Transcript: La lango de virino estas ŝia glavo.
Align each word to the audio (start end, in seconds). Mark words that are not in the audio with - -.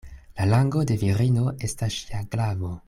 La 0.39 0.47
lango 0.53 0.81
de 0.91 0.97
virino 1.03 1.45
estas 1.69 2.01
ŝia 2.03 2.27
glavo. 2.35 2.77